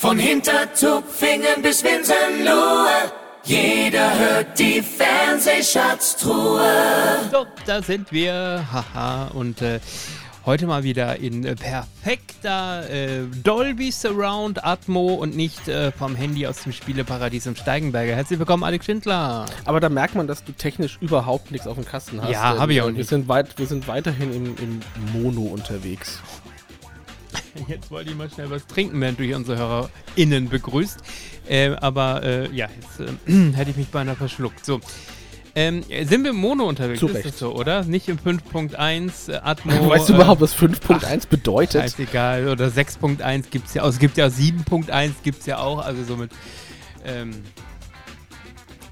[0.00, 3.12] Von Hintertupfingen bis Winsenlohe,
[3.44, 6.62] jeder hört die Fernsehschatztruhe.
[7.30, 8.64] So, da sind wir.
[8.72, 9.26] Haha.
[9.34, 9.78] Und äh,
[10.46, 16.62] heute mal wieder in perfekter äh, Dolby Surround Atmo und nicht äh, vom Handy aus
[16.62, 18.16] dem Spieleparadies im Steigenberger.
[18.16, 19.44] Herzlich willkommen, Alex Schindler.
[19.66, 22.30] Aber da merkt man, dass du technisch überhaupt nichts auf dem Kasten hast.
[22.30, 22.96] Ja, denn, hab ich auch äh, nicht.
[23.00, 24.80] Wir sind, weit, wir sind weiterhin im, im
[25.12, 26.22] Mono unterwegs.
[27.68, 31.00] Jetzt wollte ich mal schnell was trinken, während du hier unsere HörerInnen begrüßt.
[31.48, 34.64] Äh, aber äh, ja, jetzt äh, hätte ich mich beinahe verschluckt.
[34.64, 34.80] So.
[35.54, 37.00] Ähm, sind wir im Mono unterwegs?
[37.00, 37.84] Zu ist das so, oder?
[37.84, 39.72] Nicht im 5.1 äh, Atmo.
[39.88, 41.82] weißt du äh, überhaupt, was 5.1 bedeutet?
[41.82, 42.48] Scheißegal.
[42.48, 43.88] Oder 6.1 gibt es ja auch.
[43.88, 45.84] Es gibt ja 7.1 gibt es ja auch.
[45.84, 46.30] Also somit.
[47.04, 47.30] Ähm,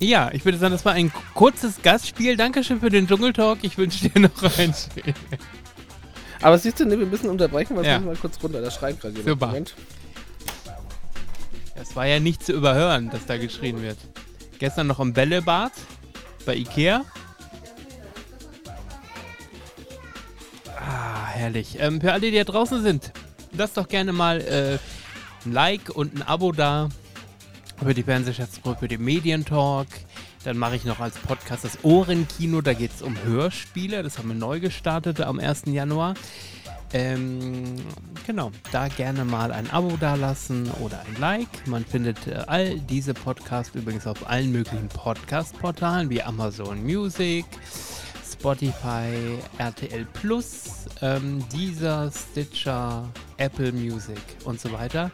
[0.01, 2.37] ja, ich würde sagen, das war ein kurzes Gastspiel.
[2.37, 3.59] Dankeschön für den Dschungel Talk.
[3.63, 5.15] Ich wünsche dir noch einen schönen.
[6.43, 7.93] Aber siehst du, nee, wir müssen unterbrechen, weil Ja.
[7.93, 8.61] wir müssen mal kurz runter.
[8.61, 9.29] Da schreit gerade jemand.
[9.29, 9.47] Super.
[9.49, 9.75] Moment.
[11.77, 13.99] Das war ja nicht zu überhören, dass da geschrien wird.
[14.59, 15.73] Gestern noch im Bällebad
[16.45, 17.05] bei Ikea.
[20.77, 21.77] Ah, herrlich.
[21.81, 23.13] Ähm, für alle, die da draußen sind,
[23.53, 24.79] lasst doch gerne mal äh,
[25.47, 26.89] ein Like und ein Abo da
[27.85, 29.89] für die Fernsehschatzgruppe, für den Medientalk.
[30.49, 32.63] Dann mache ich noch als Podcast das Ohrenkino.
[32.63, 34.03] Da geht es um Hörspiele.
[34.03, 35.65] Das haben wir neu gestartet am 1.
[35.67, 36.15] Januar.
[36.95, 37.77] Ähm,
[38.27, 41.67] genau, da gerne mal ein Abo dalassen oder ein Like.
[41.67, 47.45] Man findet äh, all diese Podcasts übrigens auf allen möglichen Podcast-Portalen wie Amazon Music,
[48.27, 55.11] Spotify, RTL Plus, ähm, Deezer, Stitcher, Apple Music und so weiter.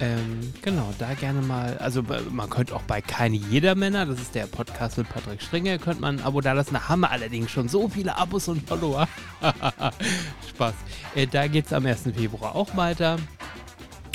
[0.00, 4.34] Ähm, genau, da gerne mal, also äh, man könnte auch bei Keine Jedermänner, das ist
[4.34, 6.72] der Podcast mit Patrick Stringer, könnte man ein Abo dalassen.
[6.72, 9.06] Da haben wir allerdings schon so viele Abos und Follower.
[10.48, 10.74] Spaß.
[11.14, 12.04] Äh, da geht es am 1.
[12.16, 13.18] Februar auch weiter.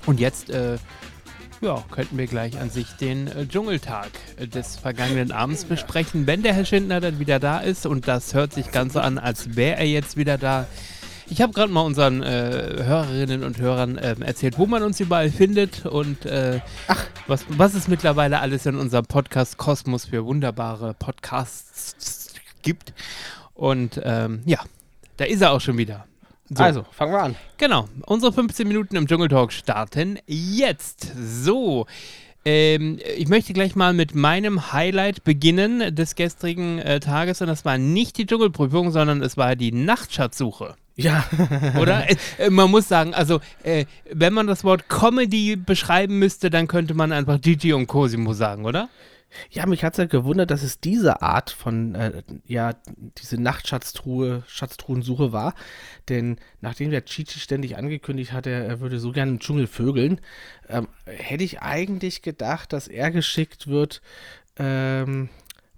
[0.08, 0.78] Und jetzt, äh,
[1.62, 6.42] ja, könnten wir gleich an sich den äh, Dschungeltag äh, des vergangenen Abends besprechen, wenn
[6.42, 7.86] der Herr Schindler dann wieder da ist.
[7.86, 10.66] Und das hört sich ganz so an, als wäre er jetzt wieder da.
[11.28, 15.32] Ich habe gerade mal unseren äh, Hörerinnen und Hörern ähm, erzählt, wo man uns überall
[15.32, 16.60] findet und äh,
[17.28, 22.94] was, was es mittlerweile alles in unserem Podcast Kosmos für wunderbare Podcasts gibt.
[23.56, 24.60] Und ähm, ja,
[25.18, 26.06] da ist er auch schon wieder.
[26.50, 26.64] So.
[26.64, 27.36] Also, fangen wir an.
[27.58, 31.12] Genau, unsere 15 Minuten im Dschungel Talk starten jetzt.
[31.20, 31.88] So,
[32.46, 37.66] ähm, ich möchte gleich mal mit meinem Highlight beginnen des gestrigen äh, Tages und das
[37.66, 40.76] war nicht die Dschungelprüfung, sondern es war die Nachtschatzsuche.
[40.96, 41.26] Ja.
[41.80, 42.10] Oder?
[42.10, 46.68] äh, äh, man muss sagen, also, äh, wenn man das Wort Comedy beschreiben müsste, dann
[46.68, 48.90] könnte man einfach Gigi und Cosimo sagen, oder?
[49.50, 52.74] Ja, mich hat es ja gewundert, dass es diese Art von, äh, ja,
[53.18, 55.56] diese Nachtschatztruhe, Schatztruhensuche war.
[56.08, 60.22] Denn nachdem der Chichi ständig angekündigt hat, er, er würde so gerne im Dschungel vögeln,
[60.70, 64.02] ähm, hätte ich eigentlich gedacht, dass er geschickt wird
[64.58, 65.28] ähm,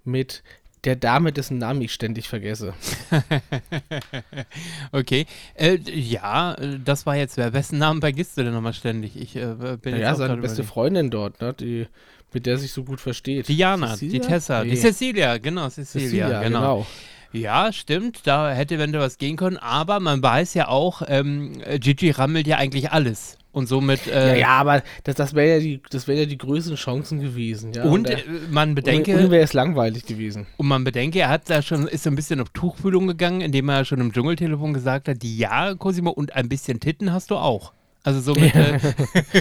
[0.04, 0.44] mit
[0.84, 2.74] der Dame, dessen Namen ich ständig vergesse.
[4.92, 5.26] okay.
[5.54, 7.52] Äh, ja, das war jetzt wer.
[7.52, 9.16] Wessen Namen vergisst du denn nochmal ständig?
[9.16, 10.64] Ich äh, bin jetzt Ja, auch seine beste.
[10.64, 11.86] Freundin dort, ne, die,
[12.32, 13.48] mit der sich so gut versteht.
[13.48, 14.12] Diana, Cecilia?
[14.12, 14.76] die Tessa, die Nee.
[14.76, 16.60] Cecilia, genau, Cecilia, Cecilia, genau.
[16.60, 16.86] genau.
[17.32, 21.78] Ja, stimmt, da hätte eventuell was gehen können, aber man weiß ja auch, ähm, äh,
[21.78, 23.37] Gigi rammelt ja eigentlich alles.
[23.50, 26.36] Und somit, Ja, äh, ja, aber das, das wäre ja, die- das wär ja die
[26.38, 27.72] größten Chancen gewesen.
[27.72, 27.84] Ja?
[27.84, 30.46] und er- äh, man bedenke, und, und wäre es langweilig gewesen.
[30.58, 33.68] Und man bedenke, er hat da schon, ist so ein bisschen auf Tuchfühlung gegangen, indem
[33.70, 37.72] er schon im Dschungeltelefon gesagt hat, ja, Cosimo, und ein bisschen Titten hast du auch.
[38.04, 38.78] Also somit, äh,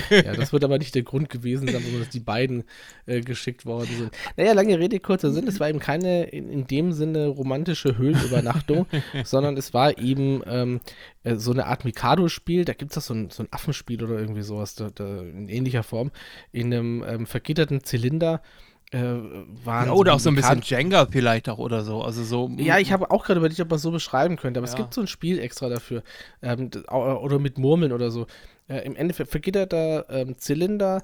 [0.26, 2.64] Ja, das wird aber nicht der Grund gewesen sein, warum dass die beiden
[3.06, 4.12] äh, geschickt worden sind.
[4.36, 5.48] Naja, lange Rede, kurzer Sinn.
[5.48, 8.88] Es war eben keine in, in dem Sinne romantische Höhlenübernachtung,
[9.24, 10.82] sondern es war eben ähm,
[11.24, 12.66] äh, so eine Art Mikado-Spiel.
[12.66, 15.84] Da gibt es so ein, so ein Affenspiel oder irgendwie sowas da, da, in ähnlicher
[15.84, 16.12] Form.
[16.52, 18.42] In einem ähm, vergitterten Zylinder
[18.92, 19.00] äh,
[19.66, 19.88] waren.
[19.88, 22.02] ja, oder auch so ein bisschen Jenga vielleicht auch oder so.
[22.02, 22.50] Also so.
[22.58, 24.78] Ja, ich habe auch gerade überlegt, ob man es so beschreiben könnte, aber es Ja.
[24.80, 26.04] gibt so ein Spiel extra dafür.
[26.42, 28.28] Ähm, au- oder mit Murmeln oder so.
[28.70, 31.04] Äh, Im Endeffekt vergitterter ähm, Zylinder.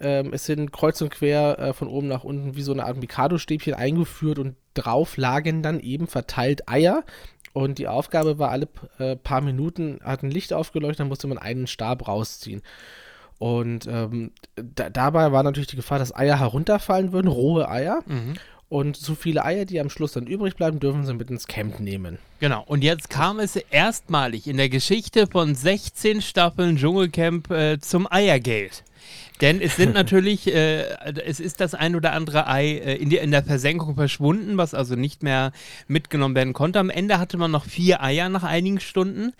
[0.00, 2.96] Ähm, es sind kreuz und quer äh, von oben nach unten wie so eine Art
[2.98, 7.04] Mikado-Stäbchen eingeführt und drauf lagen dann eben verteilt Eier.
[7.52, 11.38] Und die Aufgabe war, alle äh, paar Minuten hat ein Licht aufgeleuchtet, dann musste man
[11.38, 12.62] einen Stab rausziehen.
[13.38, 18.02] Und ähm, da, dabei war natürlich die Gefahr, dass Eier herunterfallen würden, rohe Eier.
[18.06, 18.34] Mhm.
[18.68, 21.78] Und so viele Eier, die am Schluss dann übrig bleiben, dürfen sie mit ins Camp
[21.80, 22.18] nehmen.
[22.40, 28.10] Genau, und jetzt kam es erstmalig in der Geschichte von 16 Staffeln Dschungelcamp äh, zum
[28.10, 28.82] Eiergeld.
[29.40, 30.84] Denn es sind natürlich, äh,
[31.26, 34.74] es ist das ein oder andere Ei äh, in, die, in der Versenkung verschwunden, was
[34.74, 35.50] also nicht mehr
[35.88, 36.78] mitgenommen werden konnte.
[36.78, 39.32] Am Ende hatte man noch vier Eier nach einigen Stunden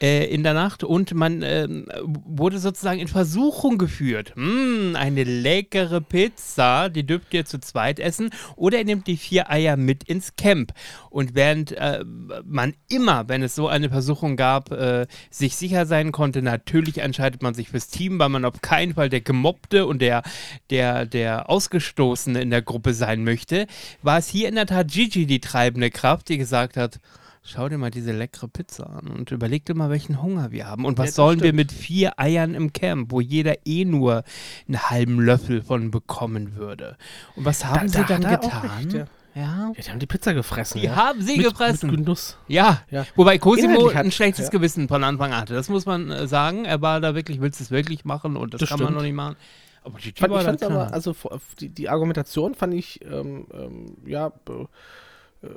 [0.00, 4.32] äh, in der Nacht und man ähm, wurde sozusagen in Versuchung geführt.
[4.34, 9.50] Hm, eine leckere Pizza, die dürft ihr zu zweit essen oder ihr nehmt die vier
[9.50, 10.72] Eier mit ins Camp.
[11.10, 12.02] Und während äh,
[12.44, 17.42] man immer, wenn es so eine Versuchung gab, äh, sich sicher sein konnte, natürlich entscheidet
[17.42, 20.22] man sich fürs Team, weil man auf keinen Fall der Gemobbte und der,
[20.70, 23.66] der, der Ausgestoßene in der Gruppe sein möchte,
[24.02, 27.00] war es hier in der Tat Gigi die treibende Kraft, die gesagt hat,
[27.42, 30.84] schau dir mal diese leckere Pizza an und überleg dir mal, welchen Hunger wir haben.
[30.86, 31.56] Und was Ja, sollen wir stimmt.
[31.56, 34.24] mit vier Eiern im Camp, wo jeder eh nur
[34.66, 36.96] einen halben Löffel von bekommen würde?
[37.36, 38.70] Und was haben sie da dann getan?
[38.78, 39.04] recht, ja.
[39.34, 39.72] Ja.
[39.76, 40.80] Ja, die haben die Pizza gefressen.
[40.80, 40.96] Die ja.
[40.96, 41.90] haben sie mit, gefressen.
[41.90, 42.36] Mit Genuss.
[42.48, 42.82] Ja.
[42.90, 43.06] Ja.
[43.16, 44.50] wobei Cosimo hat- ein schlechtes.
[44.50, 45.54] Gewissen von Anfang an hatte.
[45.54, 46.64] Das muss man äh, sagen.
[46.64, 48.36] Er war da wirklich, willst du es wirklich machen?
[48.36, 48.96] Und das, Das kann man stimmt.
[48.96, 49.36] noch nicht machen.
[49.82, 51.14] Aber Gigi Fand, war ich aber, also
[51.60, 55.48] die, die Argumentation fand ich, ähm, ähm, ja, äh,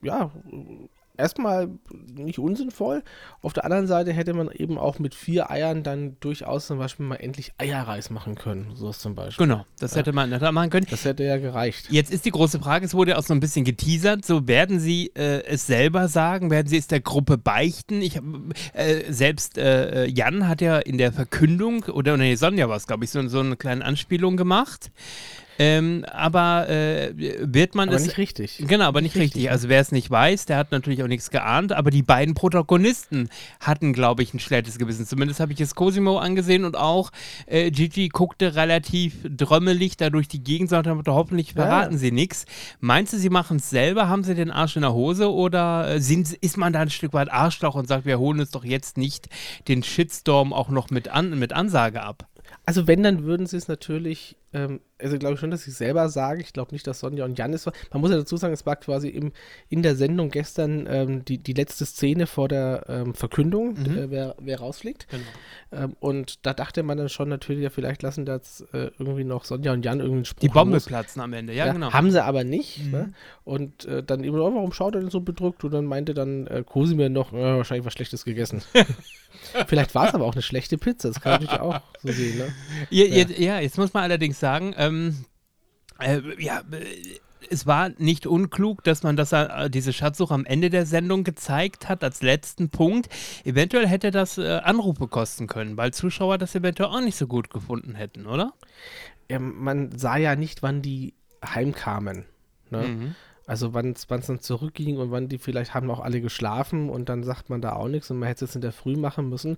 [0.00, 0.30] ja,
[1.18, 1.68] erstmal
[2.14, 3.02] nicht unsinnvoll.
[3.42, 7.06] Auf der anderen Seite hätte man eben auch mit vier Eiern dann durchaus zum Beispiel
[7.06, 8.72] mal endlich Eierreis machen können.
[8.74, 9.46] So ist zum Beispiel.
[9.46, 10.86] Genau, das hätte man Tat machen können.
[10.90, 11.90] Das hätte ja gereicht.
[11.90, 15.10] Jetzt ist die große Frage, es wurde auch so ein bisschen geteasert, so werden Sie
[15.14, 18.00] äh, es selber sagen, werden Sie es der Gruppe beichten?
[18.00, 18.24] Ich hab,
[18.74, 23.04] äh, selbst äh, Jan hat ja in der Verkündung, oder nee, Sonja war es, glaube
[23.04, 24.90] ich, so, so eine kleine Anspielung gemacht.
[25.58, 28.04] Ähm, aber äh, wird man Aber es.
[28.04, 28.62] nicht richtig.
[28.66, 29.34] Genau, aber nicht richtig.
[29.42, 31.72] richtig, Also wer es nicht weiß, der hat natürlich auch nichts geahnt.
[31.72, 33.28] Aber die beiden Protagonisten
[33.58, 35.04] hatten, glaube ich, ein schlechtes Gewissen.
[35.04, 37.10] Zumindest habe ich es Cosimo angesehen und auch
[37.46, 41.98] äh, Gigi guckte relativ drömmelig da durch die Gegend, sagte hoffentlich verraten ja.
[41.98, 42.44] sie nichts.
[42.78, 44.08] Meinst du, sie machen es selber?
[44.08, 45.32] Haben sie den Arsch in der Hose?
[45.32, 48.52] Oder äh, sind, ist man da ein Stück weit Arschloch und sagt, wir holen uns
[48.52, 49.28] doch jetzt nicht
[49.66, 52.28] den Shitstorm auch noch mit, an, mit Ansage ab?
[52.64, 56.08] Also wenn, dann würden sie es natürlich, ähm, also glaube ich schon, dass es selber
[56.08, 56.40] sagen.
[56.40, 57.72] Ich glaube nicht, dass Sonja und Jan es war.
[57.92, 59.32] Man muss ja dazu sagen, es war quasi im,
[59.68, 63.98] in der Sendung gestern ähm, die, die letzte Szene vor der ähm, Verkündung, Mhm.
[63.98, 65.06] äh, wer, wer rausfliegt.
[65.70, 69.22] Ähm, und da dachte man dann schon natürlich, ja, vielleicht lassen da jetzt äh, irgendwie
[69.24, 70.86] noch Sonja und Jan irgendeinen Spruch Die Bombe los.
[70.86, 71.92] platzen am Ende, ja, Ja, genau.
[71.92, 72.84] Haben sie aber nicht.
[72.84, 72.90] Mhm.
[72.90, 73.12] Ne?
[73.44, 75.62] Und äh, dann eben, oh, warum schaut er denn so bedrückt?
[75.62, 78.62] Und dann meinte dann äh, Cosimo noch, äh, wahrscheinlich was Schlechtes gegessen.
[79.66, 81.08] Vielleicht war es aber auch eine schlechte Pizza.
[81.08, 82.38] Das kann natürlich auch so sehen.
[82.38, 82.52] Ne?
[82.90, 83.14] Ja, Ja.
[83.16, 85.24] Jetzt, ja, jetzt muss man allerdings sagen, ähm,
[86.00, 86.84] äh, ja, äh,
[87.50, 91.88] es war nicht unklug, dass man das, äh, diese Schatzsuche am Ende der Sendung gezeigt
[91.88, 93.08] hat, als letzten Punkt.
[93.44, 97.48] Eventuell hätte das äh, Anrufe kosten können, weil Zuschauer das eventuell auch nicht so gut
[97.50, 98.52] gefunden hätten, oder?
[99.28, 101.14] ähm, man sah ja nicht, wann die
[101.44, 102.24] heimkamen.
[102.70, 102.82] Ne?
[102.82, 103.14] Mhm.
[103.46, 107.24] Also wann es dann zurückging und wann die vielleicht haben auch alle geschlafen und dann
[107.24, 109.56] sagt man da auch nichts und man hätte es jetzt in der Früh machen müssen.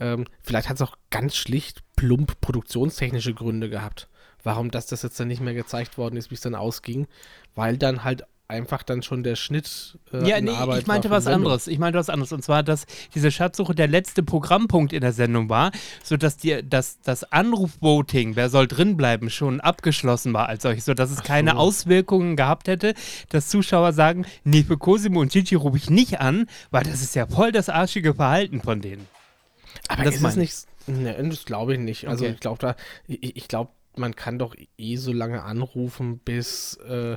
[0.00, 4.08] Ähm, vielleicht hat es auch ganz schlicht plump produktionstechnische Gründe gehabt,
[4.46, 7.06] warum das, das jetzt dann nicht mehr gezeigt worden ist, wie es dann ausging,
[7.56, 11.24] weil dann halt einfach dann schon der Schnitt äh, Ja, nee, Arbeit ich meinte was
[11.24, 11.42] Sendung.
[11.42, 11.66] anderes.
[11.66, 12.30] Ich meinte was anderes.
[12.30, 15.72] Und zwar, dass diese Schatzsuche der letzte Programmpunkt in der Sendung war,
[16.04, 21.24] sodass die, dass das Anrufvoting, wer soll drinbleiben, schon abgeschlossen war als solches, sodass es
[21.24, 21.56] keine so.
[21.56, 22.94] Auswirkungen gehabt hätte,
[23.30, 27.16] dass Zuschauer sagen, nee, für Cosimo und Gigi rufe ich nicht an, weil das ist
[27.16, 29.08] ja voll das arschige Verhalten von denen.
[29.88, 30.54] Aber Das ist es nicht.
[30.86, 32.06] Ne, das glaube ich nicht.
[32.06, 32.34] Also Okay.
[32.34, 32.76] ich glaube da,
[33.08, 37.16] ich, ich glaube, man kann doch eh so lange anrufen, bis äh,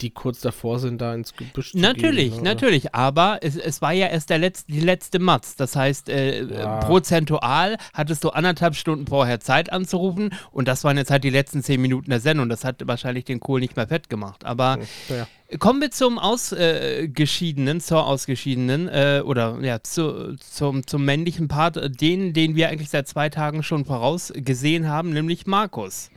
[0.00, 2.42] die kurz davor sind, da ins Gebüsch zu Natürlich, gehen.
[2.42, 2.50] ne?
[2.50, 5.56] natürlich, aber es, es war ja erst der letzte, die letzte Matz.
[5.56, 6.80] Das heißt, äh, Ja.
[6.80, 11.30] äh, prozentual hattest du anderthalb Stunden vorher Zeit anzurufen und das waren jetzt halt die
[11.30, 12.48] letzten zehn Minuten der Sendung.
[12.48, 14.44] Das hat wahrscheinlich den Kohl nicht mehr fett gemacht.
[14.44, 15.26] Aber Naja.
[15.58, 21.90] kommen wir zum Ausgeschiedenen, zur Ausgeschiedenen äh, oder ja, zu, zum, zum männlichen Part, äh,
[21.90, 26.10] den, den wir eigentlich seit zwei Tagen schon vorausgesehen haben, nämlich Markus.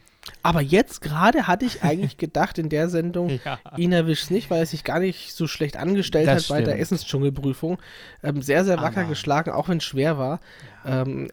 [0.44, 3.60] Aber jetzt gerade hatte ich eigentlich gedacht, in der Sendung, Ja.
[3.78, 6.72] ihn erwischt nicht, weil er sich gar nicht so schlecht angestellt Das hat bei der
[6.72, 6.82] stimmt.
[6.82, 7.78] Essensdschungelprüfung.
[8.24, 10.40] Ähm, sehr, sehr wacker Aber- geschlagen, auch wenn es schwer war.
[10.86, 11.30] Ähm,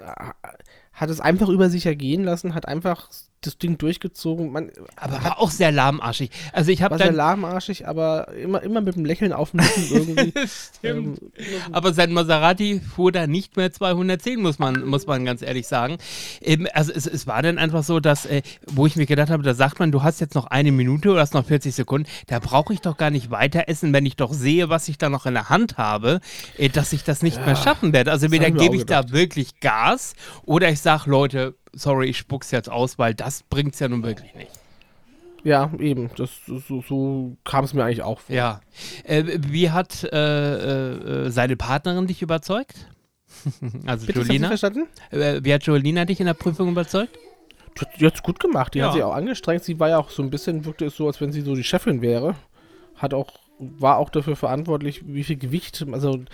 [0.92, 3.08] hat es einfach über sich ergehen lassen, hat einfach
[3.40, 4.50] das Ding durchgezogen.
[4.50, 6.30] Man, Aber war auch sehr lahmarschig.
[6.52, 10.32] Also ich habe sehr lahmarschig, aber immer, immer mit einem Lächeln auf dem Lippen irgendwie.
[10.48, 11.20] Stimmt.
[11.22, 15.66] Ähm, Aber sein Maserati fuhr da nicht mehr 210, muss man, muss man ganz ehrlich
[15.66, 15.98] sagen.
[16.40, 19.42] Ähm, also es, es war dann einfach so, dass, äh, wo ich mir gedacht habe,
[19.42, 22.38] da sagt man, du hast jetzt noch eine Minute oder hast noch 40 Sekunden, da
[22.38, 25.26] brauche ich doch gar nicht weiter essen, wenn ich doch sehe, was ich da noch
[25.26, 26.20] in der Hand habe,
[26.58, 28.10] äh, dass ich das nicht mehr schaffen werde.
[28.10, 30.14] Also entweder gebe ich da wirklich Gas
[30.44, 34.34] oder ich sage, Leute, sorry, ich spuck's jetzt aus, weil das bringt's ja nun wirklich
[34.34, 34.50] nicht.
[35.44, 36.10] Ja, eben.
[36.16, 38.34] Das, so so kam es mir eigentlich auch vor.
[38.34, 38.60] Ja.
[39.04, 42.88] Äh, wie hat äh, äh, seine Partnerin dich überzeugt?
[43.86, 44.48] also Bitte, Jolina?
[44.48, 44.88] verstanden?
[45.10, 47.16] Äh, wie hat Jolina dich in der Prüfung überzeugt?
[48.00, 48.74] die hat's gut gemacht.
[48.74, 48.86] Die Ja.
[48.86, 49.62] hat sich auch angestrengt.
[49.62, 51.62] Sie war ja auch so ein bisschen, wirkte es so, als wenn sie so die
[51.64, 52.34] Chefin wäre.
[52.96, 56.26] Hat auch, war auch dafür verantwortlich, wie viel Gewicht, also man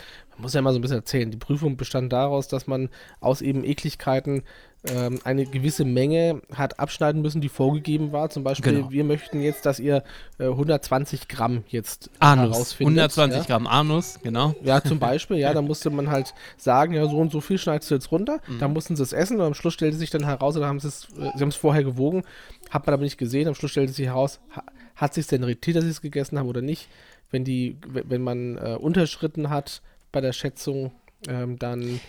[0.42, 1.30] muss ja mal so ein bisschen erzählen.
[1.30, 2.88] Die Prüfung bestand daraus, dass man
[3.20, 4.42] aus eben Ekligkeiten
[4.84, 8.30] ähm, eine gewisse Menge hat abschneiden müssen, die vorgegeben war.
[8.30, 8.90] Zum Beispiel, Genau.
[8.90, 10.02] wir möchten jetzt, dass ihr
[10.38, 12.54] äh, 120 Gramm jetzt Anus.
[12.56, 12.98] herausfindet.
[12.98, 13.44] 120 ja?
[13.44, 14.54] Gramm Anus, genau.
[14.64, 17.90] Ja, zum Beispiel, ja, da musste man halt sagen, ja, so und so viel schneidest
[17.92, 18.40] du jetzt runter.
[18.58, 20.88] Da mussten sie es essen und am Schluss stellte sich dann heraus, oder haben sie
[20.88, 22.24] es, äh, sie haben es vorher gewogen,
[22.70, 24.64] hat man aber nicht gesehen, am Schluss stellte sich heraus, ha,
[25.02, 26.88] hat sich denn irritiert, dass sie es gegessen haben oder nicht.
[27.30, 29.82] Wenn die, wenn man äh, unterschritten hat
[30.12, 30.92] bei der Schätzung,
[31.28, 32.00] ähm, dann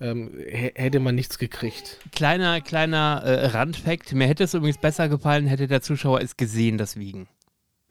[0.00, 2.00] ähm, hä- hätte man nichts gekriegt.
[2.12, 4.12] Kleiner, kleiner äh, Randfact.
[4.12, 7.28] Mir hätte es übrigens besser gefallen, hätte der Zuschauer es gesehen, das Wiegen.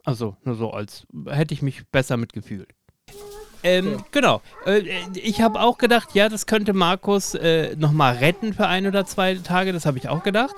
[0.04, 2.68] Also, nur so als hätte ich mich besser mitgefühlt.
[3.64, 4.42] Ähm, Genau.
[4.66, 4.82] Äh,
[5.16, 9.36] ich habe auch gedacht, ja, das könnte Markus äh, nochmal retten für ein oder zwei
[9.36, 9.72] Tage.
[9.74, 10.56] Das habe ich auch gedacht.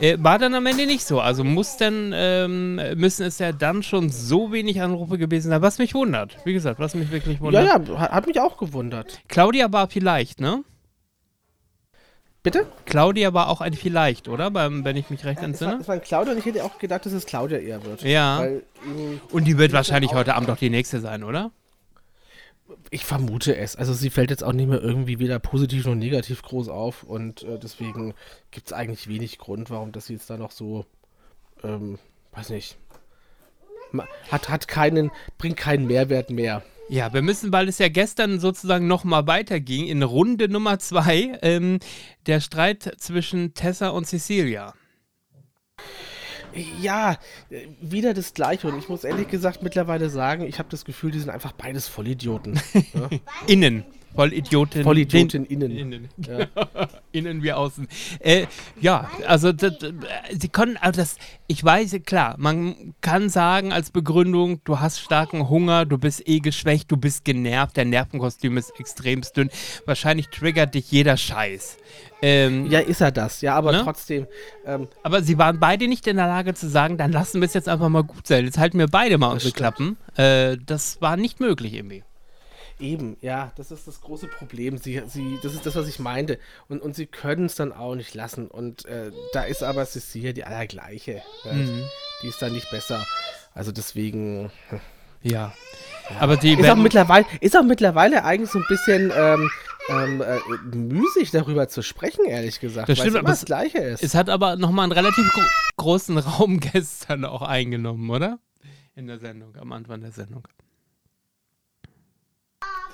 [0.00, 1.20] Äh, war dann am Ende nicht so.
[1.20, 5.78] Also muss dann, ähm, müssen es ja dann schon so wenig Anrufe gewesen sein, was
[5.78, 6.36] mich wundert.
[6.44, 7.88] Wie gesagt, was mich wirklich Ja, wundert.
[7.88, 9.20] ja, hat, hat mich auch gewundert.
[9.28, 10.64] Claudia war vielleicht, ne?
[12.42, 12.66] Bitte?
[12.86, 14.50] Claudia war auch ein vielleicht, oder?
[14.50, 15.78] Beim, wenn ich mich recht Es war, entsinne.
[15.82, 18.02] es war ein Claudia und ich hätte auch gedacht, dass es Claudia eher wird.
[18.02, 18.38] Ja.
[18.38, 21.50] Weil, ähm, Und die wird wahrscheinlich heute Abend auch die nächste sein, oder?
[22.90, 23.76] Ich vermute es.
[23.76, 27.42] Also sie fällt jetzt auch nicht mehr irgendwie weder positiv noch negativ groß auf und
[27.42, 28.14] äh, deswegen
[28.50, 30.84] gibt es eigentlich wenig Grund, warum das jetzt da noch so,
[31.62, 31.98] ähm,
[32.32, 32.78] weiß nicht,
[34.30, 36.62] hat, hat keinen, bringt keinen Mehrwert mehr.
[36.88, 41.78] Ja, wir müssen, weil es ja gestern sozusagen nochmal weiterging, in Runde Nummer zwei, ähm,
[42.26, 44.74] der Streit zwischen Tessa und Cecilia.
[46.80, 47.18] Ja,
[47.50, 51.10] äh, wieder das Gleiche und ich muss ehrlich gesagt mittlerweile sagen, ich habe das Gefühl,
[51.10, 52.60] die sind einfach beides Vollidioten.
[52.94, 53.08] ja?
[53.46, 53.84] Innen.
[54.14, 54.84] Vollidiotin.
[54.84, 55.70] Vollidiotin innen.
[55.70, 56.08] Innen.
[56.26, 56.46] Ja.
[57.12, 57.86] Innen wie außen.
[58.20, 58.46] Äh,
[58.80, 59.74] ja, also das,
[60.38, 65.48] sie können, also das, ich weiß, klar, man kann sagen als Begründung, du hast starken
[65.48, 69.50] Hunger, du bist eh geschwächt, du bist genervt, der Nervenkostüm ist extremst dünn.
[69.86, 71.76] Wahrscheinlich triggert dich jeder Scheiß.
[72.22, 73.80] Ähm, Ja, ist er das, ja, aber Ne?
[73.82, 74.26] trotzdem,
[74.66, 77.54] ähm, Aber sie waren beide nicht in der Lage zu sagen, dann lassen wir es
[77.54, 78.44] jetzt einfach mal gut sein.
[78.44, 79.56] Jetzt halten wir beide mal unsere stimmt.
[79.56, 79.96] Klappen.
[80.16, 82.02] Äh, das war nicht möglich irgendwie.
[82.80, 84.78] Eben, ja, das ist das große Problem.
[84.78, 86.38] Sie, sie, das ist das, was ich meinte.
[86.68, 88.48] Und, und sie können es dann auch nicht lassen.
[88.48, 91.22] Und äh, da ist aber Cecilia die allergleiche.
[91.44, 91.84] Ja, Mhm.
[92.22, 93.04] Die ist dann nicht besser.
[93.54, 94.50] Also deswegen.
[95.22, 95.52] Ja.
[96.18, 99.50] Aber die Ist auch, mittlerweile, ist auch mittlerweile eigentlich so ein bisschen ähm,
[99.88, 100.38] ähm, äh,
[100.76, 102.88] müßig darüber zu sprechen, ehrlich gesagt.
[102.88, 104.02] Das weil stimmt, es immer aber das Gleiche ist.
[104.02, 105.40] es hat aber nochmal einen relativ gro
[105.76, 108.38] großen Raum gestern auch eingenommen, oder?
[108.94, 110.46] In der Sendung, am Anfang der Sendung.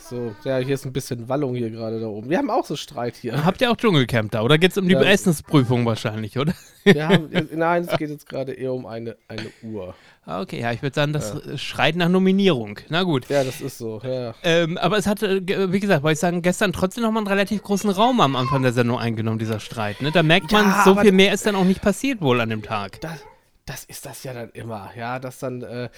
[0.08, 2.28] So, ja, hier ist ein bisschen Wallung hier gerade da oben.
[2.30, 3.44] Wir haben auch so Streit hier.
[3.44, 4.42] Habt ihr auch Dschungelcamp da?
[4.42, 5.02] Oder geht es um die Ja.
[5.02, 6.52] Essensprüfung wahrscheinlich, oder?
[6.86, 9.94] Haben, nein, es geht jetzt gerade eher um eine, eine Uhr.
[10.24, 12.78] Ah, Okay, ja, ich würde sagen, das äh, schreit nach Nominierung.
[12.88, 13.28] Na gut.
[13.28, 14.34] Ja, das ist so, ja.
[14.44, 17.62] Ähm, aber es hatte, ge- wie gesagt, wollte ich sagen, gestern trotzdem nochmal einen relativ
[17.62, 20.00] großen Raum am Anfang der Sendung eingenommen, dieser Streit.
[20.02, 20.12] Ne?
[20.12, 22.50] Da merkt Ja, man, so aber- viel mehr ist dann auch nicht passiert wohl an
[22.50, 23.00] dem Tag.
[23.00, 23.18] das,
[23.66, 25.88] das ist das ja dann immer, ja, dass dann, äh,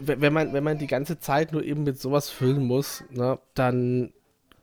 [0.00, 4.12] wenn man, wenn man die ganze Zeit nur eben mit sowas füllen muss, ne, dann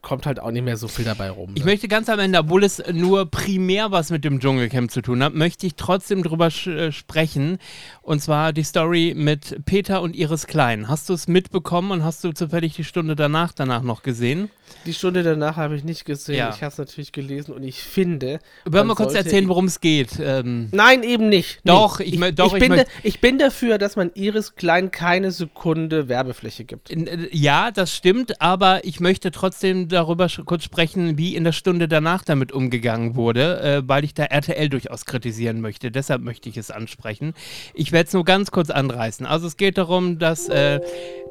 [0.04, 1.50] kommt halt auch nicht mehr so viel dabei rum.
[1.54, 1.70] Ich ne?
[1.72, 5.34] möchte ganz am Ende, obwohl es nur primär was mit dem Dschungelcamp zu tun hat,
[5.34, 7.58] möchte ich trotzdem drüber sch äh, sprechen.
[8.02, 10.88] Und zwar die Story mit Peter und Iris Klein.
[10.88, 14.50] Hast du es mitbekommen und hast du zufällig die Stunde danach danach noch gesehen?
[14.86, 16.36] Die Stunde danach habe ich nicht gesehen.
[16.36, 16.50] Ja.
[16.54, 18.40] Ich habe es natürlich gelesen und ich finde.
[18.64, 20.18] Wir man mal kurz erzählen, worum es geht.
[20.20, 21.60] Ähm, Nein, eben nicht.
[21.64, 22.04] Doch, Nee.
[22.06, 26.08] ich mö- doch, ich bin, da, ich bin dafür, dass man Iris Klein keine Sekunde
[26.08, 26.90] Werbefläche gibt.
[26.90, 31.88] äh, ja, das stimmt, aber ich möchte trotzdem darüber kurz sprechen, wie in der Stunde
[31.88, 35.90] danach damit umgegangen wurde, äh, weil ich da RTL durchaus kritisieren möchte.
[35.90, 37.34] Deshalb möchte ich es ansprechen.
[37.72, 39.26] Ich werde es nur ganz kurz anreißen.
[39.26, 40.80] Also es geht darum, dass äh,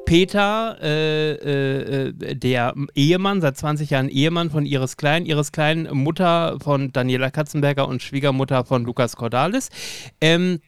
[0.04, 5.88] Peter, äh, äh, äh, der Ehemann, seit 20 Jahren Ehemann von Iris Klein, Iris Klein,
[5.92, 9.70] Mutter von Daniela Katzenberger und Schwiegermutter von Lukas Cordalis,
[10.20, 10.60] ähm,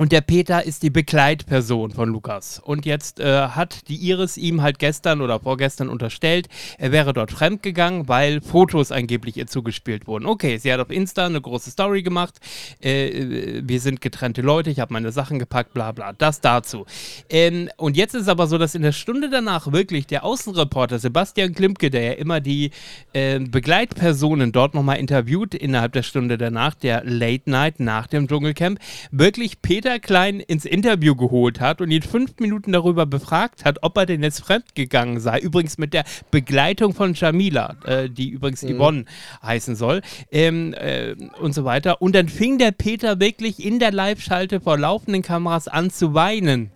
[0.00, 2.58] und der Peter ist die Begleitperson von Lukas.
[2.58, 7.30] Und jetzt äh, hat die Iris ihm halt gestern oder vorgestern unterstellt, er wäre dort
[7.30, 10.24] fremdgegangen, weil Fotos angeblich ihr zugespielt wurden.
[10.24, 12.36] Okay, sie hat auf Insta eine große Story gemacht.
[12.80, 16.14] Äh, wir sind getrennte Leute, ich habe meine Sachen gepackt, bla bla.
[16.14, 16.86] Das dazu.
[17.28, 21.52] Ähm, und jetzt ist aber so, dass in der Stunde danach wirklich der Außenreporter Sebastian
[21.52, 22.70] Klimke, der ja immer die
[23.12, 28.78] äh, Begleitpersonen dort nochmal interviewt innerhalb der Stunde danach, der Late Night nach dem Dschungelcamp,
[29.10, 33.78] wirklich Peter Peter Klein ins Interview geholt hat und ihn fünf Minuten darüber befragt hat,
[33.82, 35.40] ob er denn jetzt fremdgegangen sei.
[35.40, 38.76] Übrigens mit der Begleitung von Jamila, äh, die übrigens Mhm.
[38.76, 39.04] Yvonne
[39.42, 42.00] heißen soll, ähm, äh, und so weiter.
[42.00, 46.70] Und dann fing der Peter wirklich in der Live-Schalte vor laufenden Kameras an zu weinen.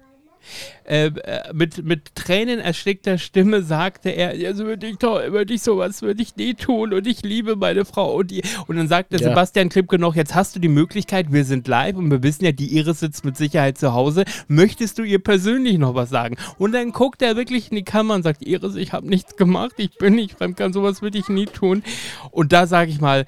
[0.84, 5.54] Äh, äh, mit, mit Tränen erstickter Stimme sagte er, ja, so würde ich doch, würde
[5.54, 8.42] ich sowas würde ich nie tun und ich liebe meine Frau und die.
[8.66, 9.30] Und dann sagte Ja.
[9.30, 12.52] Sebastian Klipke noch, jetzt hast du die Möglichkeit, wir sind live und wir wissen ja,
[12.52, 14.24] die Iris sitzt mit Sicherheit zu Hause.
[14.46, 16.36] Möchtest du ihr persönlich noch was sagen?
[16.58, 19.74] Und dann guckt er wirklich in die Kamera und sagt, Iris, ich habe nichts gemacht,
[19.78, 21.82] ich bin nicht fremdgegangen, sowas würde ich nie tun.
[22.30, 23.24] Und da sage ich mal,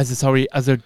[0.00, 0.78] also sorry, also äh,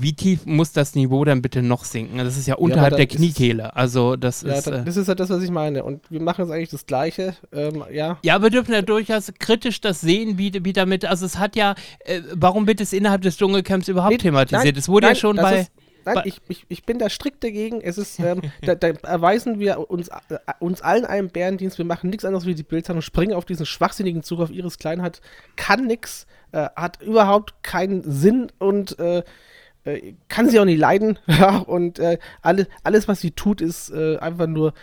[0.00, 2.18] wie tief muss das Niveau dann bitte noch sinken?
[2.18, 3.74] Das ist ja unterhalb dann der Kniekehle.
[3.74, 4.66] Also das Ja, ist.
[4.66, 5.82] da- Äh, das ist ja das, was ich meine.
[5.84, 7.34] Und wir machen jetzt eigentlich das Gleiche.
[7.52, 11.04] Ähm, ja, ja, wir dürfen ja durchaus kritisch das sehen, wie, wie damit.
[11.06, 14.64] Also es hat ja, äh, warum wird es innerhalb des Dschungelcamps überhaupt Nee, thematisiert?
[14.64, 15.60] nein, es wurde nein, ja schon bei.
[15.60, 15.70] Ist,
[16.04, 17.80] nein, ich, ich, ich bin da strikt dagegen.
[17.80, 21.78] Es ist, ähm, da, da erweisen wir uns, äh, uns allen einen Bärendienst.
[21.78, 25.02] Wir machen nichts anderes wie die Bildzeitung, springen auf diesen schwachsinnigen Zug auf Iris Klein,
[25.02, 25.20] hat,
[25.56, 29.22] kann nix, äh, hat überhaupt keinen Sinn und äh,
[29.84, 31.18] äh, kann sie auch nicht leiden.
[31.26, 34.74] ja, und äh, alle, alles, was sie tut, ist äh, einfach nur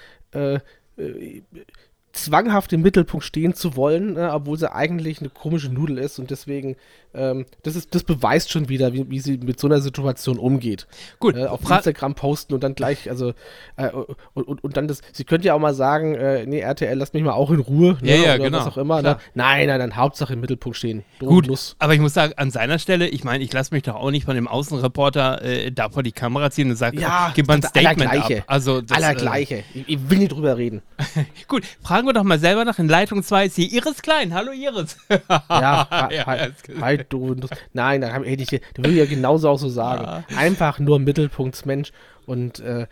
[2.16, 6.32] zwanghaft im Mittelpunkt stehen zu wollen, äh, obwohl sie eigentlich eine komische Nudel ist und
[6.32, 6.76] deswegen,
[7.14, 10.88] ähm, das, ist, das beweist schon wieder, wie, wie sie mit so einer Situation umgeht.
[11.20, 13.34] Gut, Äh, auf Fra- Instagram posten und dann gleich, also,
[13.78, 13.90] äh,
[14.34, 17.14] und, und, und dann das, sie könnte ja auch mal sagen, äh, nee, RTL, lasst
[17.14, 19.02] mich mal auch in Ruhe, ne, Ja, ja, oder genau, was auch immer.
[19.02, 19.18] Ne?
[19.34, 21.04] Nein, nein, nein, Hauptsache im Mittelpunkt stehen.
[21.20, 21.76] Drum Gut, Nuss.
[21.80, 24.26] aber ich muss sagen, an seiner Stelle, ich meine, ich lasse mich doch auch nicht
[24.26, 27.62] von dem Außenreporter äh, da vor die Kamera ziehen und sage, Ja, gib mal ein
[27.64, 28.12] Statement ab.
[28.14, 28.44] Allergleiche.
[28.48, 29.64] Also das, Allergleiche.
[29.74, 30.82] Ich, ich will nicht drüber reden.
[31.16, 32.80] Äh, gut, fragen wir doch mal selber nach.
[32.80, 34.34] In Leitung 2 ist hier Iris Klein.
[34.34, 34.98] Hallo Iris.
[35.50, 36.82] Ja, Ja, gut.
[36.82, 37.36] hi, du.
[37.74, 40.24] Nein, da hätte ich, da würde ich ja genauso auch so sagen.
[40.36, 41.92] Einfach nur Mittelpunktsmensch
[42.26, 42.88] und äh,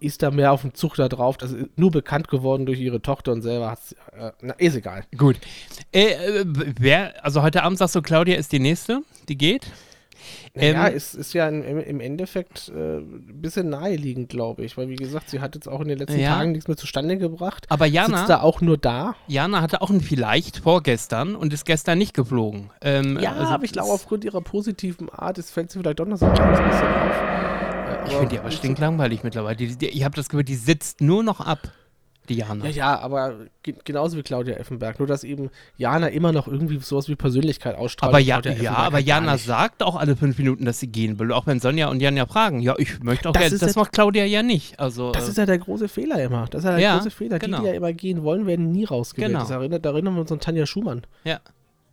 [0.00, 1.38] ist da mehr auf dem Zug da drauf.
[1.38, 3.78] Das ist nur bekannt geworden durch ihre Tochter und selber hat
[4.18, 5.04] äh, na, ist egal.
[5.16, 5.36] Gut.
[5.92, 6.44] Äh, äh,
[6.78, 9.66] wer, also heute Abend sagst du, Claudia ist die nächste, die geht.
[10.54, 14.96] Ja, Ähm, es ist ja im, Endeffekt äh, ein bisschen naheliegend, glaube ich, weil wie
[14.96, 16.34] gesagt, sie hat jetzt auch in den letzten Ja.
[16.36, 17.66] Tagen nichts mehr zustande gebracht.
[17.68, 19.14] Aber Sitzt Jana, da auch nur da.
[19.28, 22.70] Jana hatte auch ein Vielleicht vorgestern und ist gestern nicht geflogen.
[22.80, 26.06] Ähm, Ja, also aber ich glaube, aufgrund ihrer positiven Art, es fällt sie vielleicht doch
[26.06, 27.20] noch so ein bisschen auf.
[27.20, 29.56] Äh, Ich finde die aber stinklangweilig mittlerweile.
[29.56, 31.60] Die, die, ich habe das Gefühl, die sitzt nur noch ab,
[32.28, 32.64] die Jana.
[32.66, 34.98] Ja, ja, aber ge genauso wie Claudia Effenberg.
[34.98, 38.10] Nur, dass eben Jana immer noch irgendwie sowas wie Persönlichkeit ausstrahlt.
[38.10, 41.32] Aber ja, ja, aber halt Jana sagt auch alle fünf Minuten, dass sie gehen will.
[41.32, 42.60] Auch wenn Sonja und Janja fragen.
[42.60, 43.54] Ja, ich möchte auch Das gerne.
[43.54, 44.78] ist Das ja- macht Claudia ja nicht.
[44.78, 46.46] Also, Das äh, ist ja der große Fehler immer.
[46.50, 47.38] Das ist ja der Ja, große Fehler.
[47.38, 47.58] genau.
[47.58, 49.28] Die, die ja immer gehen wollen, werden nie rausgewählt.
[49.28, 49.40] Genau.
[49.40, 51.02] Das erinnert, da erinnern wir uns an Tanja Schumann.
[51.24, 51.40] ja.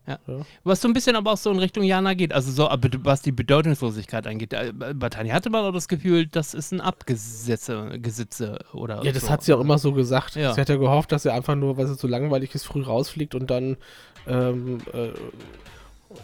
[0.06, 0.20] Ja.
[0.28, 0.46] Ja.
[0.66, 3.22] Was so ein bisschen aber auch so in Richtung Jana geht, also so, aber was
[3.22, 4.52] die Bedeutungslosigkeit angeht.
[4.52, 9.12] Äh, Bei Tanja hatte man auch das Gefühl, das ist ein Abgesetze Gesitze oder Ja,
[9.14, 9.30] das so.
[9.30, 10.36] hat sie auch immer so gesagt.
[10.36, 10.54] Ja.
[10.54, 13.34] Sie hat ja gehofft, dass sie einfach nur, weil es so langweilig ist, früh rausfliegt
[13.34, 13.78] und dann
[14.28, 15.10] ähm, äh,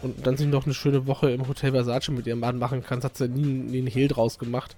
[0.02, 3.00] und dann sich noch eine schöne Woche im Hotel Versace mit ihrem Mann machen kann.
[3.00, 4.76] Das hat sie nie, nie einen Hehl draus gemacht.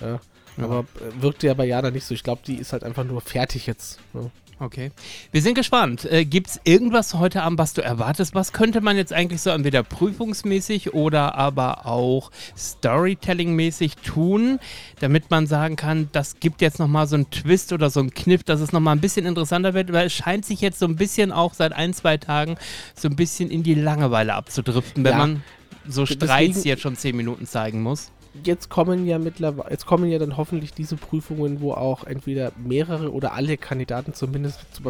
[0.00, 0.20] Ja.
[0.56, 0.64] Ja.
[0.64, 2.14] Aber äh, wirkte ja bei Jana nicht so.
[2.14, 4.00] Ich glaube, die ist halt einfach nur fertig jetzt.
[4.12, 4.30] ne?
[4.60, 4.92] Okay.
[5.32, 6.04] Wir sind gespannt.
[6.04, 8.34] Äh, Gibt es irgendwas heute Abend, was du erwartest?
[8.34, 14.60] Was könnte man jetzt eigentlich so entweder prüfungsmäßig oder aber auch Storytelling-mäßig tun,
[15.00, 18.44] damit man sagen kann, das gibt jetzt nochmal so einen Twist oder so einen Kniff,
[18.44, 21.32] dass es nochmal ein bisschen interessanter wird, weil es scheint sich jetzt so ein bisschen
[21.32, 22.56] auch seit ein, zwei Tagen
[22.94, 25.18] so ein bisschen in die Langeweile abzudriften, wenn Ja.
[25.18, 25.42] man
[25.86, 28.10] so Deswegen- Streits jetzt schon zehn Minuten zeigen muss.
[28.42, 33.12] Jetzt kommen ja mittlerweile, jetzt kommen ja dann hoffentlich diese Prüfungen, wo auch entweder mehrere
[33.12, 34.82] oder alle Kandidaten zumindest zu,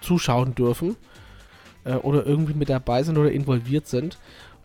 [0.00, 0.96] zuschauen dürfen
[1.84, 4.18] äh, oder irgendwie mit dabei sind oder involviert sind.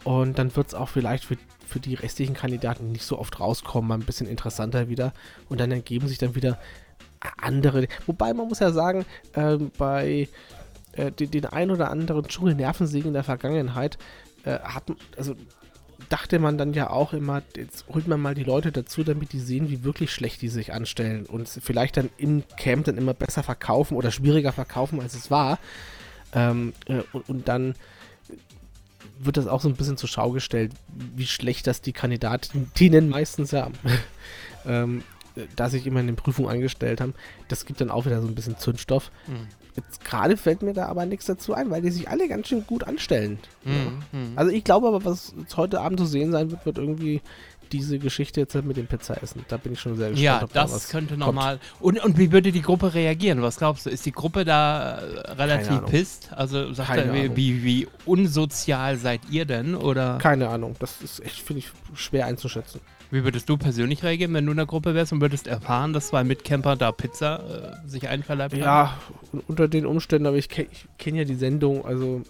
[0.03, 3.87] Und dann wird es auch vielleicht für, für die restlichen Kandidaten nicht so oft rauskommen,
[3.87, 5.13] mal ein bisschen interessanter wieder.
[5.49, 6.59] Und dann ergeben sich dann wieder
[7.37, 7.87] andere.
[8.05, 10.29] Wobei man muss ja sagen, ähm, bei
[10.93, 13.97] äh, den, den ein oder anderen Dschungel-Nervensägen in der Vergangenheit
[14.43, 14.83] äh, hat,
[15.17, 15.35] also
[16.09, 19.39] dachte man dann ja auch immer, jetzt holt man mal die Leute dazu, damit die
[19.39, 23.43] sehen, wie wirklich schlecht die sich anstellen und vielleicht dann im Camp dann immer besser
[23.43, 25.59] verkaufen oder schwieriger verkaufen, als es war.
[26.33, 27.75] Ähm, äh, und, und dann
[29.19, 30.71] wird das auch so ein bisschen zur Schau gestellt,
[31.15, 33.69] wie schlecht das die Kandidatinnen meistens ja,
[34.65, 35.16] ähm, äh,
[35.55, 37.13] da sich immer in den Prüfungen angestellt haben.
[37.47, 39.11] Das gibt dann auch wieder so ein bisschen Zündstoff.
[39.75, 42.65] Jetzt gerade fällt mir da aber nichts dazu ein, weil die sich alle ganz schön
[42.65, 43.37] gut anstellen.
[43.63, 43.71] Ja.
[44.11, 44.31] Mhm.
[44.35, 47.21] Also ich glaube aber, was heute Abend zu sehen sein wird, wird irgendwie
[47.71, 49.45] diese Geschichte jetzt mit dem Pizza essen.
[49.47, 50.23] Da bin ich schon sehr gespannt.
[50.23, 51.59] Ja, ob da das was könnte nochmal.
[51.79, 53.41] Und, und wie würde die Gruppe reagieren?
[53.41, 53.89] Was glaubst du?
[53.89, 56.29] Ist die Gruppe da äh, relativ pisst?
[56.33, 59.75] Also sagt Keine er, wie, wie, wie unsozial seid ihr denn?
[59.75, 60.75] Oder Keine Ahnung.
[60.79, 62.81] Das ist echt, finde ich, schwer einzuschätzen.
[63.11, 66.07] Wie würdest du persönlich reagieren, wenn du in der Gruppe wärst und würdest erfahren, dass
[66.09, 68.61] zwei Mitcamper da Pizza äh, sich einverleibt haben?
[68.61, 68.97] Ja,
[69.47, 72.21] unter den Umständen, aber ich, ke- ich kenne ja die Sendung, also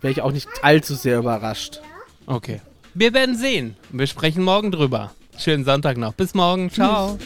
[0.00, 1.80] wäre ich auch nicht allzu sehr überrascht.
[2.26, 2.60] Okay.
[2.94, 3.76] Wir werden sehen.
[3.90, 5.12] Wir sprechen morgen drüber.
[5.38, 6.12] Schönen Sonntag noch.
[6.14, 6.70] Bis morgen.
[6.70, 7.18] Ciao.